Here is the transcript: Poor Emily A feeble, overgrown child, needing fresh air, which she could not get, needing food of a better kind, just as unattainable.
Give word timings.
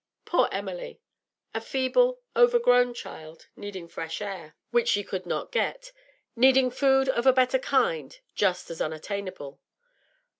Poor 0.25 0.49
Emily 0.51 0.99
A 1.53 1.61
feeble, 1.61 2.21
overgrown 2.35 2.95
child, 2.95 3.49
needing 3.55 3.87
fresh 3.87 4.19
air, 4.19 4.55
which 4.71 4.89
she 4.89 5.03
could 5.03 5.27
not 5.27 5.51
get, 5.51 5.91
needing 6.35 6.71
food 6.71 7.07
of 7.07 7.27
a 7.27 7.31
better 7.31 7.59
kind, 7.59 8.19
just 8.33 8.71
as 8.71 8.81
unattainable. 8.81 9.59